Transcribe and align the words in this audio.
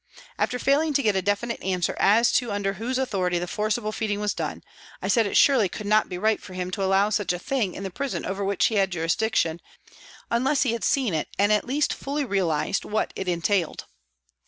After 0.39 0.57
failing 0.57 0.95
to 0.95 1.03
get 1.03 1.15
a 1.15 1.21
definite 1.21 1.61
answer 1.61 1.95
as 1.99 2.31
to 2.31 2.51
under 2.51 2.73
whose 2.73 2.97
authority 2.97 3.37
the 3.37 3.45
forcible 3.45 3.91
feeding 3.91 4.19
was 4.19 4.33
done, 4.33 4.63
I 4.99 5.07
said 5.07 5.27
it 5.27 5.37
surely 5.37 5.69
could 5.69 5.85
not 5.85 6.09
be 6.09 6.17
right 6.17 6.41
for 6.41 6.55
him 6.55 6.71
to 6.71 6.81
allow 6.83 7.11
such 7.11 7.31
a 7.33 7.37
thing 7.37 7.75
in 7.75 7.83
the 7.83 7.91
prison 7.91 8.25
over 8.25 8.43
which 8.43 8.65
he 8.65 8.77
had 8.77 8.89
jurisdiction, 8.91 9.61
unless 10.31 10.63
he 10.63 10.71
had 10.73 10.83
seen 10.83 11.13
it 11.13 11.27
and 11.37 11.51
at 11.51 11.67
least 11.67 11.93
fully 11.93 12.25
realised 12.25 12.83
what 12.83 13.13
it 13.15 13.27
entailed. 13.27 13.85